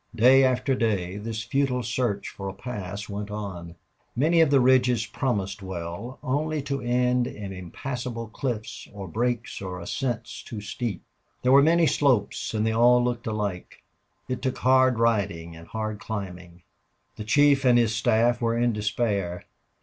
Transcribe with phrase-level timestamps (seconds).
[0.15, 3.75] Day after day this futile search for a pass went on.
[4.15, 9.79] Many of the ridges promised well, only to end in impassable cliffs or breaks or
[9.79, 11.03] ascents too steep.
[11.43, 13.83] There were many slopes and they all looked alike.
[14.27, 16.63] It took hard riding and hard climbing.
[17.17, 19.45] The chief and his staff were in despair.